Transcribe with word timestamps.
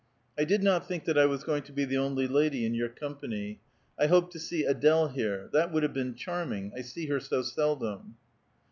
I 0.35 0.45
did 0.45 0.63
not 0.63 0.87
think 0.87 1.05
that 1.05 1.15
I 1.15 1.27
was 1.27 1.43
going 1.43 1.61
to 1.61 1.71
be 1.71 1.85
the 1.85 1.97
only 1.99 2.27
lady 2.27 2.65
in 2.65 2.73
.your 2.73 2.89
company; 2.89 3.59
I 3.99 4.07
hoped 4.07 4.31
to 4.33 4.39
see 4.39 4.63
Ad61e 4.65 5.13
here. 5.13 5.47
That 5.53 5.71
would 5.71 5.83
have 5.83 5.93
been 5.93 6.15
charming, 6.15 6.73
I 6.75 6.81
see 6.81 7.05
her 7.05 7.19
so 7.19 7.43
seldom." 7.43 8.17